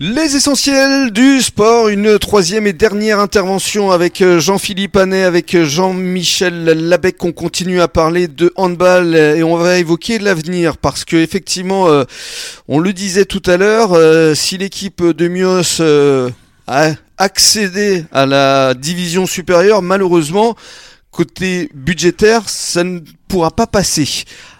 Les 0.00 0.36
essentiels 0.36 1.10
du 1.10 1.42
sport, 1.42 1.88
une 1.88 2.20
troisième 2.20 2.68
et 2.68 2.72
dernière 2.72 3.18
intervention 3.18 3.90
avec 3.90 4.22
euh, 4.22 4.38
Jean-Philippe 4.38 4.96
Anet, 4.96 5.24
avec 5.24 5.56
euh, 5.56 5.64
Jean-Michel 5.64 6.66
Labec. 6.66 7.24
On 7.24 7.32
continue 7.32 7.80
à 7.80 7.88
parler 7.88 8.28
de 8.28 8.52
handball 8.54 9.16
et 9.16 9.42
on 9.42 9.56
va 9.56 9.78
évoquer 9.78 10.20
l'avenir 10.20 10.76
parce 10.76 11.04
que 11.04 11.16
effectivement, 11.16 11.88
euh, 11.88 12.04
on 12.68 12.78
le 12.78 12.92
disait 12.92 13.24
tout 13.24 13.42
à 13.46 13.56
l'heure, 13.56 13.96
si 14.36 14.56
l'équipe 14.56 15.02
de 15.02 15.26
Mios 15.26 15.82
a 16.68 16.92
accédé 17.16 18.04
à 18.12 18.24
la 18.24 18.74
division 18.74 19.26
supérieure, 19.26 19.82
malheureusement, 19.82 20.54
côté 21.10 21.70
budgétaire, 21.74 22.48
ça 22.48 22.84
ne 22.84 23.00
pourra 23.26 23.50
pas 23.50 23.66
passer. 23.66 24.08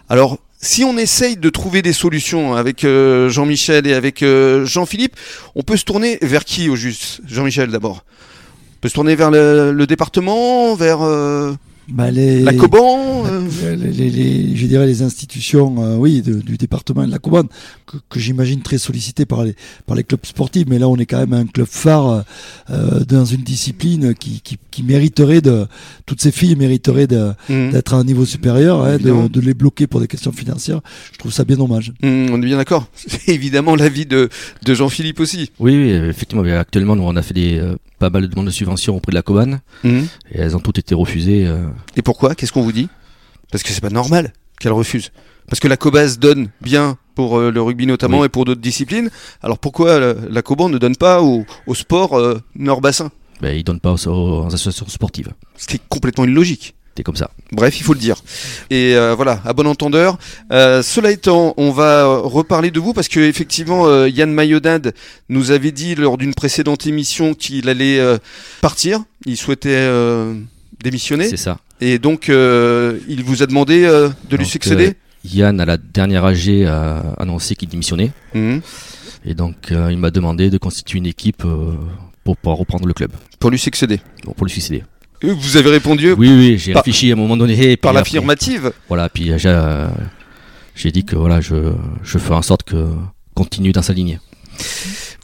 Alors, 0.09 0.39
si 0.61 0.83
on 0.85 0.97
essaye 0.99 1.37
de 1.37 1.51
trouver 1.51 1.83
des 1.83 1.93
solutions 1.93 2.55
avec 2.55 2.85
euh, 2.85 3.29
Jean-Michel 3.29 3.87
et 3.87 3.95
avec 3.95 4.23
euh, 4.23 4.65
Jean-Philippe, 4.65 5.17
on 5.55 5.63
peut 5.63 5.77
se 5.77 5.85
tourner 5.85 6.19
vers 6.21 6.45
qui 6.45 6.69
au 6.69 6.77
juste 6.77 7.21
Jean-Michel 7.27 7.71
d'abord? 7.71 8.05
On 8.05 8.81
peut 8.81 8.89
se 8.89 8.95
tourner 8.95 9.15
vers 9.15 9.31
le, 9.31 9.87
département, 9.87 10.75
vers 10.75 11.03
euh, 11.03 11.53
bah, 11.89 12.11
les, 12.11 12.41
la 12.43 12.53
Coban 12.53 13.25
euh. 13.27 13.77
les, 13.77 14.55
Je 14.55 14.67
dirais 14.67 14.87
les 14.87 15.03
institutions 15.03 15.83
euh, 15.83 15.97
oui, 15.97 16.21
du 16.23 16.57
département 16.57 17.07
de 17.07 17.11
la 17.11 17.19
Coban, 17.19 17.45
que, 17.87 18.21
j'imagine 18.21 18.61
très 18.61 18.79
sollicitées 18.79 19.25
par 19.25 19.45
les, 19.45 19.55
par 19.87 19.97
les 19.97 20.05
clubs 20.05 20.25
sportifs. 20.25 20.67
Mais 20.69 20.79
là, 20.79 20.89
on 20.89 20.97
est 20.97 21.07
quand 21.07 21.19
même 21.19 21.33
un 21.33 21.47
club 21.47 21.67
phare 21.67 22.25
euh, 22.71 23.05
dans 23.05 23.25
une 23.25 23.41
discipline 23.43 24.15
qui, 24.15 24.43
qui, 24.43 24.59
qui, 24.71 24.83
mériterait 24.83 25.41
de. 25.41 25.67
Toutes 26.05 26.21
ces 26.21 26.33
filles 26.33 26.57
mériteraient 26.57 27.07
mmh. 27.07 27.71
d'être 27.71 27.95
à 27.95 27.97
un 27.97 28.05
niveau 28.05 28.25
supérieur, 28.25 28.85
hein, 28.85 28.99
de, 28.99 29.29
de, 29.29 29.41
les 29.41 29.55
bloquer 29.55 29.87
pour 29.87 30.01
des 30.01 30.09
questions 30.09 30.33
financières. 30.33 30.81
Je 31.13 31.19
trouve 31.19 31.33
ça 31.33 31.45
bien 31.45 31.57
dommage. 31.57 31.93
Mmh, 32.03 32.29
on 32.31 32.43
est 32.43 32.47
bien 32.47 32.57
d'accord. 32.59 32.87
C'est 32.95 33.29
évidemment 33.29 33.77
l'avis 33.77 34.07
de, 34.07 34.29
de 34.65 34.75
Jean-Philippe 34.75 35.21
aussi. 35.21 35.51
Oui, 35.59 35.75
oui, 35.75 35.91
effectivement. 35.91 36.45
Actuellement, 36.45 36.97
nous, 36.97 37.05
on 37.05 37.17
a 37.17 37.23
fait 37.23 37.35
des 37.35 37.61
pas 37.99 38.11
mal 38.11 38.23
de 38.23 38.27
demandes 38.29 38.47
de 38.47 38.51
subventions 38.51 38.97
auprès 38.97 39.11
de 39.11 39.15
la 39.15 39.23
Coban 39.23 39.59
mhm. 39.85 40.07
et 40.33 40.39
elles 40.39 40.57
ont 40.57 40.61
toutes 40.61 40.79
été 40.79 40.95
refusées. 40.95 41.47
Euh. 41.47 41.67
Et 41.97 42.03
pourquoi? 42.03 42.35
Qu'est-ce 42.35 42.53
qu'on 42.53 42.63
vous 42.63 42.73
dit? 42.73 42.89
Parce 43.51 43.63
que 43.63 43.71
c'est 43.71 43.81
pas 43.81 43.91
normal 43.91 44.33
qu'elles 44.61 44.73
refusent. 44.73 45.11
Parce 45.49 45.61
que 45.61 45.69
la 45.69 45.77
Cobas 45.77 46.17
donne 46.19 46.51
bien 46.61 46.99
pour 47.15 47.39
euh, 47.39 47.51
le 47.51 47.63
rugby 47.63 47.87
notamment 47.87 48.25
et 48.25 48.29
pour 48.29 48.45
d'autres 48.45 48.61
disciplines. 48.61 49.11
Alors 49.43 49.59
pourquoi 49.59 49.99
la, 49.99 50.43
Coban 50.43 50.69
ne 50.69 50.79
donne 50.79 50.97
pas 50.97 51.23
au, 51.23 51.45
sport 51.75 52.19
euh, 52.19 52.39
nord-bassin? 52.55 53.11
Ben, 53.41 53.57
Ils 53.57 53.65
donnent 53.65 53.81
pas 53.81 53.95
aux 54.07 54.47
associations 54.47 54.89
sportives. 54.89 55.33
Ce 55.57 55.67
qui 55.67 55.77
est 55.77 55.83
complètement 55.89 56.25
illogique 56.25 56.75
comme 57.03 57.17
ça. 57.17 57.31
Bref, 57.53 57.79
il 57.79 57.83
faut 57.83 57.95
le 57.95 57.99
dire. 57.99 58.17
Et 58.71 58.95
euh, 58.95 59.15
voilà, 59.15 59.41
à 59.45 59.53
bon 59.53 59.67
entendeur. 59.67 60.19
Euh, 60.53 60.83
cela 60.83 61.11
étant, 61.11 61.55
on 61.57 61.71
va 61.71 62.07
reparler 62.07 62.71
de 62.71 62.81
vous 62.81 62.93
parce 62.93 63.09
que 63.09 63.21
effectivement, 63.21 63.87
euh, 63.87 64.09
Yann 64.09 64.33
Mayodad 64.33 64.93
nous 65.29 65.51
avait 65.51 65.73
dit 65.73 65.95
lors 65.95 66.19
d'une 66.19 66.35
précédente 66.35 66.87
émission 66.87 67.35
qu'il 67.35 67.69
allait 67.69 68.01
partir. 68.61 69.01
Il 69.27 69.37
souhaitait 69.37 69.89
démissionner. 70.83 71.29
C'est 71.29 71.37
ça. 71.37 71.59
Et 71.81 71.99
donc, 71.99 72.29
il 72.29 73.23
vous 73.25 73.43
a 73.43 73.47
demandé 73.47 73.83
de 73.83 74.37
lui 74.37 74.47
succéder. 74.47 74.95
Yann, 75.25 75.61
à 75.61 75.65
la 75.65 75.77
dernière 75.77 76.25
AG, 76.25 76.65
a 76.67 77.15
annoncé 77.19 77.55
qu'il 77.57 77.69
démissionnait. 77.69 78.13
Mhm. 78.35 78.61
Et 79.25 79.35
donc, 79.35 79.57
il 79.71 79.99
m'a 79.99 80.11
demandé 80.11 80.51
de 80.51 80.59
constituer 80.59 80.99
une 80.99 81.07
équipe 81.07 81.45
pour 82.25 82.37
pouvoir 82.37 82.59
reprendre 82.59 82.87
le 82.87 82.95
club. 82.95 83.13
Pour 83.39 83.51
lui 83.51 83.59
succéder. 83.59 84.01
pour 84.37 84.45
lui 84.45 84.53
succéder. 84.53 84.85
Vous 85.23 85.57
avez 85.57 85.71
répondu 85.71 86.13
Oui, 86.13 86.29
oui, 86.31 86.59
j'ai 86.59 86.73
réfléchi 86.73 87.11
à 87.11 87.15
un 87.15 87.17
moment 87.17 87.37
donné. 87.37 87.77
Par 87.77 87.93
l'affirmative 87.93 88.73
Voilà, 88.89 89.09
puis 89.09 89.33
euh, 89.33 89.89
j'ai 90.75 90.93
dit 90.93 91.05
que 91.05 91.17
voilà, 91.17 91.41
je, 91.41 91.73
je 92.03 92.19
ferai 92.19 92.37
en 92.37 92.43
sorte 92.43 92.63
que 92.63 92.87
continue 93.35 93.73
dans 93.73 93.83
sa 93.83 93.93
ligne. 93.93 94.21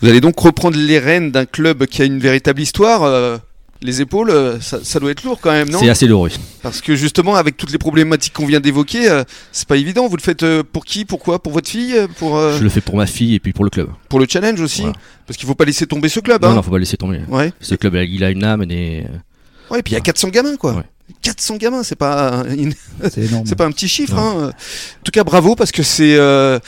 Vous 0.01 0.09
allez 0.09 0.21
donc 0.21 0.39
reprendre 0.39 0.77
les 0.77 0.99
rênes 0.99 1.31
d'un 1.31 1.47
club 1.47 1.87
qui 1.87 2.03
a 2.03 2.05
une 2.05 2.19
véritable 2.19 2.61
histoire. 2.61 3.05
Euh, 3.05 3.39
les 3.83 4.01
épaules, 4.01 4.31
euh, 4.31 4.59
ça, 4.61 4.99
doit 4.99 5.11
être 5.11 5.25
lourd 5.25 5.39
quand 5.41 5.51
même, 5.53 5.69
non? 5.69 5.79
C'est 5.79 5.91
assez 5.91 6.07
lourd, 6.07 6.29
Parce 6.63 6.81
que 6.81 6.97
justement, 6.97 7.35
avec 7.35 7.57
toutes 7.57 7.71
les 7.71 7.79
problématiques 7.79 8.33
qu'on 8.33 8.47
vient 8.47 8.61
d'évoquer, 8.61 9.23
c'est 9.53 9.69
pas 9.69 9.77
évident. 9.77 10.09
Vous 10.09 10.17
le 10.17 10.23
faites 10.23 10.45
pour 10.73 10.85
qui? 10.85 11.05
Pourquoi 11.05 11.41
Pour 11.41 11.53
votre 11.53 11.69
fille? 11.69 11.95
Pour, 12.19 12.41
Je 12.53 12.63
le 12.63 12.69
fais 12.69 12.81
pour 12.81 12.97
ma 12.97 13.07
fille 13.07 13.35
et 13.35 13.41
puis 13.41 13.53
pour 13.53 13.65
le 13.65 13.71
club. 13.71 13.89
Pour 14.09 14.19
le 14.19 14.27
challenge 14.29 14.61
aussi 14.61 14.85
Parce 15.27 15.37
qu'il 15.37 15.47
faut 15.47 15.55
pas 15.55 15.67
laisser 15.67 15.87
tomber 15.87 16.09
ce 16.09 16.21
club. 16.21 16.43
Non, 16.43 16.49
hein 16.49 16.55
non, 16.55 16.63
faut 16.63 16.71
pas 16.71 16.79
laisser 16.79 16.97
tomber. 16.97 17.21
Ouais. 17.29 17.53
Ce 17.61 17.75
club, 17.75 17.95
il 18.09 18.25
a 18.25 18.31
une 18.31 18.43
âme 18.43 18.63
et 18.71 19.05
Ouais, 19.71 19.81
et 19.81 19.83
puis 19.83 19.93
il 19.93 19.95
y 19.95 19.99
a 19.99 20.01
400 20.01 20.29
gamins, 20.29 20.57
quoi. 20.57 20.85
400 21.23 21.57
gamins, 21.57 21.83
c'est 21.83 21.97
pas, 21.97 22.45
c'est 23.11 23.57
pas 23.57 23.65
un 23.65 23.71
petit 23.71 23.89
chiffre. 23.89 24.17
Hein. 24.17 24.51
En 24.51 25.03
tout 25.03 25.13
cas, 25.13 25.25
bravo 25.25 25.55
parce 25.55 25.73
que 25.73 25.83
c'est, 25.83 26.17
euh, 26.17 26.59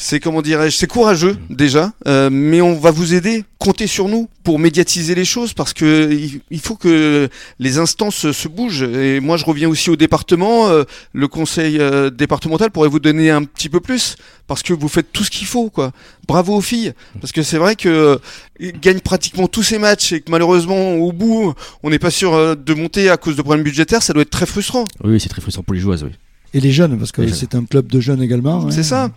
c'est 0.00 0.20
comment 0.20 0.42
dirais-je, 0.42 0.76
c'est 0.76 0.86
courageux 0.86 1.36
déjà, 1.50 1.92
euh, 2.06 2.30
mais 2.30 2.60
on 2.60 2.78
va 2.78 2.92
vous 2.92 3.14
aider. 3.14 3.44
Comptez 3.58 3.88
sur 3.88 4.06
nous 4.06 4.28
pour 4.44 4.60
médiatiser 4.60 5.16
les 5.16 5.24
choses 5.24 5.54
parce 5.54 5.72
que 5.72 6.16
il 6.50 6.60
faut 6.60 6.76
que 6.76 7.28
les 7.58 7.78
instances 7.78 8.30
se 8.30 8.46
bougent. 8.46 8.84
Et 8.84 9.18
moi, 9.18 9.36
je 9.36 9.44
reviens 9.44 9.68
aussi 9.68 9.90
au 9.90 9.96
département. 9.96 10.68
Euh, 10.68 10.84
le 11.12 11.26
conseil 11.26 11.78
euh, 11.80 12.10
départemental 12.10 12.70
pourrait 12.70 12.88
vous 12.88 13.00
donner 13.00 13.32
un 13.32 13.42
petit 13.42 13.68
peu 13.68 13.80
plus 13.80 14.14
parce 14.46 14.62
que 14.62 14.72
vous 14.72 14.86
faites 14.86 15.12
tout 15.12 15.24
ce 15.24 15.30
qu'il 15.32 15.48
faut, 15.48 15.68
quoi. 15.68 15.90
Bravo 16.28 16.54
aux 16.54 16.60
filles 16.60 16.92
parce 17.20 17.32
que 17.32 17.42
c'est 17.42 17.58
vrai 17.58 17.74
que 17.74 18.20
ils 18.60 18.78
gagnent 18.78 19.00
pratiquement 19.00 19.48
tous 19.48 19.64
ces 19.64 19.80
matchs 19.80 20.12
et 20.12 20.20
que 20.20 20.30
malheureusement 20.30 20.94
au 20.94 21.10
bout, 21.10 21.54
on 21.82 21.90
n'est 21.90 21.98
pas 21.98 22.12
sûr 22.12 22.56
de 22.56 22.74
monter 22.74 23.10
à 23.10 23.16
cause 23.16 23.34
de 23.34 23.42
problèmes 23.42 23.64
budgétaires. 23.64 24.04
Ça 24.04 24.12
doit 24.12 24.22
être 24.22 24.30
très 24.30 24.46
frustrant. 24.46 24.84
Oui, 25.02 25.18
c'est 25.18 25.28
très 25.28 25.40
frustrant 25.40 25.64
pour 25.64 25.74
les 25.74 25.80
joueuses, 25.80 26.04
oui. 26.04 26.12
Et 26.54 26.60
les 26.60 26.72
jeunes, 26.72 26.96
parce 26.98 27.12
que 27.12 27.26
c'est 27.26 27.54
un 27.56 27.64
club 27.64 27.88
de 27.88 27.98
jeunes 27.98 28.22
également. 28.22 28.70
C'est 28.70 28.84
ça 28.84 29.10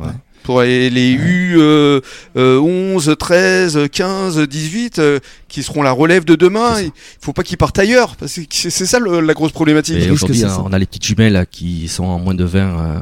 pour 0.44 0.62
les, 0.62 1.12
U 1.14 1.56
euh, 1.58 2.02
11, 2.36 3.16
13, 3.18 3.90
15, 3.92 4.40
18 4.48 5.02
qui 5.48 5.64
seront 5.64 5.84
la 5.84 5.92
relève 5.92 6.26
de 6.26 6.36
demain. 6.36 6.82
Il 6.82 6.92
faut 7.20 7.34
pas 7.34 7.44
qu'ils 7.44 7.58
partent 7.58 7.80
ailleurs 7.80 8.16
parce 8.16 8.34
que 8.36 8.42
c'est 8.50 8.86
ça 8.86 9.00
la 9.00 9.34
grosse 9.34 9.52
problématique. 9.52 9.98
Aujourd'hui, 10.12 10.44
on 10.46 10.74
a 10.74 10.80
les 10.80 10.86
petites 10.86 11.06
jumelles 11.06 11.46
qui 11.50 11.88
sont 11.88 12.04
en 12.04 12.20
moins 12.20 12.34
de 12.34 12.44
20 12.44 12.60
euh, 12.60 13.00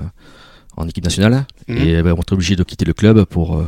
en 0.77 0.87
équipe 0.87 1.03
nationale 1.03 1.45
mhm. 1.67 1.77
et 1.77 2.01
ben, 2.01 2.13
on 2.17 2.21
est 2.21 2.31
obligé 2.31 2.55
de 2.55 2.63
quitter 2.63 2.85
le 2.85 2.93
club 2.93 3.23
pour 3.25 3.57
euh, 3.57 3.67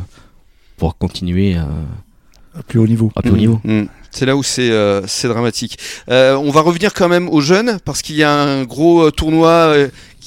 pour 0.78 0.98
continuer 0.98 1.56
à 1.56 2.64
plus 2.68 2.80
haut 2.80 2.88
niveau. 2.88 3.12
À 3.16 3.22
plus 3.22 3.32
haut 3.32 3.38
niveau. 3.38 3.62
Mhm. 3.64 3.88
C'est 4.12 4.26
là 4.26 4.36
où 4.36 4.44
c'est 4.44 4.70
euh, 4.72 5.02
dramatique. 5.24 5.78
on 6.08 6.52
va 6.52 6.62
revenir 6.62 6.94
quand 6.94 7.10
même 7.10 7.30
aux 7.30 7.42
jeunes 7.42 7.80
parce 7.86 8.02
qu'il 8.02 8.16
y 8.16 8.24
a 8.24 8.32
un 8.32 8.64
gros 8.64 9.10
tournoi 9.12 9.76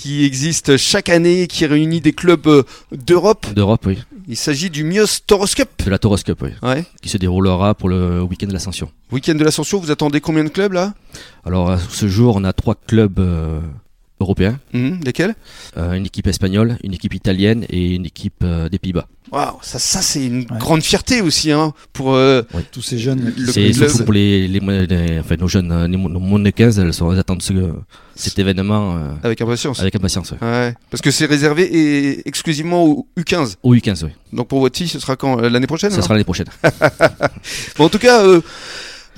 qui 0.04 0.26
existe 0.26 0.76
chaque 0.76 1.08
année, 1.08 1.46
qui 1.46 1.64
réunit 1.64 2.02
des 2.02 2.12
clubs 2.12 2.46
euh, 2.46 2.62
d'Europe. 2.92 3.46
D'Europe, 3.54 3.86
oui. 3.86 3.98
Il 4.28 4.36
s'agit 4.36 4.68
du 4.68 4.84
Mios 4.84 5.20
Toros 5.26 5.46
Cup. 5.46 5.68
De 5.82 5.90
la 5.90 5.98
Toros 5.98 6.18
Cup, 6.18 6.42
oui. 6.42 6.50
Ouais. 6.62 6.84
Qui 7.00 7.08
se 7.08 7.16
déroulera 7.16 7.74
pour 7.74 7.88
le 7.88 8.20
week-end 8.22 8.46
de 8.46 8.52
l'Ascension. 8.52 8.90
Week-end 9.12 9.34
de 9.34 9.42
l'Ascension, 9.42 9.78
vous 9.78 9.90
attendez 9.90 10.20
combien 10.20 10.44
de 10.44 10.50
clubs 10.50 10.74
là? 10.74 10.92
Alors, 11.46 11.78
ce 11.88 12.06
jour, 12.06 12.36
on 12.36 12.44
a 12.44 12.52
trois 12.52 12.74
clubs 12.74 13.18
euh, 13.18 13.60
européens. 14.24 14.58
Mhm, 14.72 15.00
lesquels 15.04 15.34
euh, 15.76 15.92
Une 15.92 16.06
équipe 16.06 16.26
espagnole, 16.26 16.76
une 16.82 16.94
équipe 16.94 17.14
italienne 17.14 17.64
et 17.70 17.94
une 17.94 18.06
équipe 18.06 18.44
des 18.70 18.78
Pays-Bas. 18.78 19.06
Waouh, 19.32 19.58
ça, 19.62 19.78
ça 19.78 20.02
c'est 20.02 20.26
une 20.26 20.44
grande 20.44 20.82
fierté 20.82 21.22
aussi 21.22 21.50
hein, 21.50 21.72
pour 21.94 22.14
euh, 22.14 22.42
tous 22.70 22.82
ces 22.82 22.98
jeunes. 22.98 23.32
C'est 23.50 23.72
surtout 23.72 24.04
pour 24.04 24.12
les, 24.12 24.46
les, 24.46 24.60
enfin, 25.18 25.36
nos 25.36 25.48
jeunes, 25.48 25.86
les, 25.90 25.96
nos 25.96 26.20
moins 26.20 26.38
de 26.38 26.50
15, 26.50 26.78
elles, 26.78 26.92
sont, 26.92 27.10
elles 27.10 27.18
attendent 27.18 27.40
ce, 27.40 27.52
cet 28.14 28.38
événement 28.38 28.96
euh, 28.96 29.12
avec 29.22 29.40
impatience. 29.40 29.80
Avec 29.80 29.96
impatience, 29.96 30.32
ouais. 30.32 30.38
ouais. 30.42 30.74
Parce 30.90 31.00
que 31.00 31.10
c'est 31.10 31.24
réservé 31.24 31.62
et 31.64 32.28
exclusivement 32.28 32.84
au 32.84 33.08
U15. 33.18 33.54
Au 33.62 33.74
U15, 33.74 34.04
oui. 34.04 34.10
Donc 34.32 34.48
pour 34.48 34.60
votre 34.60 34.76
fille, 34.76 34.88
ce 34.88 35.00
sera 35.00 35.16
quand 35.16 35.42
euh, 35.42 35.48
l'année 35.48 35.66
prochaine 35.66 35.90
Ça 35.90 36.02
sera 36.02 36.14
l'année 36.14 36.24
prochaine. 36.24 36.48
bon, 37.78 37.86
en 37.86 37.88
tout 37.88 37.98
cas. 37.98 38.22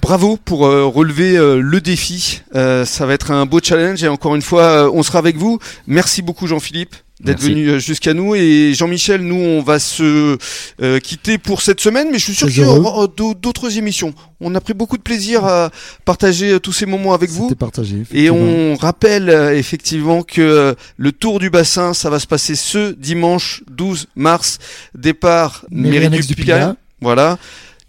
Bravo 0.06 0.36
pour 0.36 0.60
relever 0.60 1.36
le 1.36 1.80
défi. 1.80 2.42
ça 2.52 3.06
va 3.06 3.12
être 3.12 3.32
un 3.32 3.44
beau 3.44 3.58
challenge 3.60 4.04
et 4.04 4.08
encore 4.08 4.36
une 4.36 4.42
fois, 4.42 4.88
on 4.92 5.02
sera 5.02 5.18
avec 5.18 5.36
vous. 5.36 5.58
Merci 5.88 6.22
beaucoup 6.22 6.46
Jean-Philippe 6.46 6.94
d'être 7.20 7.40
venu 7.40 7.68
euh, 7.68 7.78
jusqu'à 7.78 8.14
nous. 8.14 8.34
Et 8.34 8.72
Jean-Michel, 8.74 9.22
nous, 9.22 9.36
on 9.36 9.62
va 9.62 9.78
se 9.78 10.36
euh, 10.82 10.98
quitter 11.00 11.38
pour 11.38 11.62
cette 11.62 11.80
semaine, 11.80 12.08
mais 12.10 12.18
je 12.18 12.24
suis 12.24 12.34
sûr 12.34 12.48
qu'il 12.48 12.62
y 12.62 12.64
aura 12.64 13.06
d'autres 13.06 13.78
émissions. 13.78 14.14
On 14.41 14.54
a 14.54 14.60
pris 14.60 14.74
beaucoup 14.74 14.98
de 14.98 15.03
plaisir 15.03 15.44
à 15.44 15.70
partager 16.04 16.52
euh, 16.52 16.60
tous 16.60 16.72
ces 16.72 16.86
moments 16.86 17.14
avec 17.14 17.30
vous. 17.30 17.54
Partagé, 17.54 18.02
et 18.12 18.30
on 18.30 18.76
rappelle 18.76 19.30
effectivement 19.54 20.22
que 20.22 20.74
le 20.97 21.12
Tour 21.12 21.38
du 21.38 21.50
Bassin, 21.50 21.94
ça 21.94 22.10
va 22.10 22.18
se 22.18 22.26
passer 22.26 22.54
ce 22.54 22.92
dimanche 22.92 23.62
12 23.70 24.09
mars. 24.14 24.59
Départ 24.94 25.64
Mairie 25.70 26.10
du, 26.10 26.34
du 26.34 26.52
Voilà. 27.00 27.38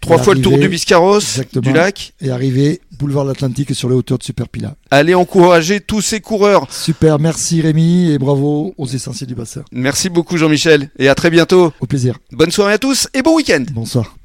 Trois 0.00 0.18
fois 0.18 0.34
le 0.34 0.40
tour 0.40 0.58
du 0.58 0.68
Biscarros, 0.68 1.20
du 1.52 1.72
lac. 1.72 2.12
Et 2.20 2.30
arrivé 2.30 2.80
boulevard 2.98 3.24
de 3.24 3.30
l'Atlantique 3.30 3.74
sur 3.74 3.88
les 3.88 3.94
hauteurs 3.94 4.18
de 4.18 4.24
Superpila. 4.24 4.74
Allez 4.90 5.14
encourager 5.14 5.80
tous 5.80 6.00
ces 6.00 6.20
coureurs. 6.20 6.66
Super, 6.70 7.18
merci 7.18 7.60
Rémi 7.60 8.10
et 8.10 8.18
bravo 8.18 8.74
aux 8.76 8.86
essentiels 8.86 9.28
du 9.28 9.34
bassin. 9.34 9.62
Merci 9.72 10.08
beaucoup 10.08 10.36
Jean-Michel 10.36 10.90
et 10.98 11.08
à 11.08 11.14
très 11.14 11.30
bientôt. 11.30 11.72
Au 11.80 11.86
plaisir. 11.86 12.18
Bonne 12.32 12.50
soirée 12.50 12.74
à 12.74 12.78
tous 12.78 13.08
et 13.14 13.22
bon 13.22 13.36
week-end. 13.36 13.64
Bonsoir. 13.72 14.17